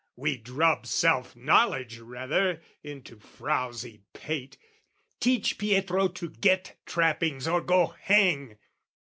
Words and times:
We 0.15 0.35
drub 0.35 0.87
Self 0.87 1.35
knowledge, 1.35 1.99
rather, 1.99 2.63
into 2.83 3.17
frowzy 3.19 4.01
pate, 4.13 4.57
Teach 5.19 5.59
Pietro 5.59 6.07
to 6.07 6.29
get 6.31 6.75
trappings 6.87 7.47
or 7.47 7.61
go 7.61 7.93
hang! 8.01 8.57